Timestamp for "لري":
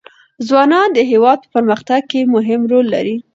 2.95-3.15